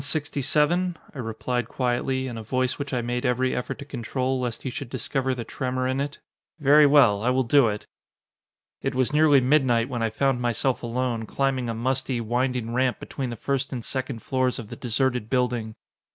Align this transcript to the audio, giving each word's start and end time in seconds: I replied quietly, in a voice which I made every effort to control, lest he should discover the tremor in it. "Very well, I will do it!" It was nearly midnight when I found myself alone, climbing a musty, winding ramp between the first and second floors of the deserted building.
I 0.03 0.95
replied 1.13 1.67
quietly, 1.67 2.25
in 2.25 2.35
a 2.35 2.41
voice 2.41 2.79
which 2.79 2.91
I 2.91 3.01
made 3.01 3.23
every 3.23 3.55
effort 3.55 3.77
to 3.77 3.85
control, 3.85 4.39
lest 4.39 4.63
he 4.63 4.71
should 4.71 4.89
discover 4.89 5.35
the 5.35 5.43
tremor 5.43 5.87
in 5.87 5.99
it. 6.01 6.17
"Very 6.59 6.87
well, 6.87 7.21
I 7.21 7.29
will 7.29 7.43
do 7.43 7.67
it!" 7.67 7.85
It 8.81 8.95
was 8.95 9.13
nearly 9.13 9.41
midnight 9.41 9.89
when 9.89 10.01
I 10.01 10.09
found 10.09 10.41
myself 10.41 10.81
alone, 10.81 11.27
climbing 11.27 11.69
a 11.69 11.75
musty, 11.75 12.19
winding 12.19 12.73
ramp 12.73 12.99
between 12.99 13.29
the 13.29 13.35
first 13.35 13.71
and 13.71 13.85
second 13.85 14.23
floors 14.23 14.57
of 14.57 14.69
the 14.69 14.75
deserted 14.75 15.29
building. 15.29 15.75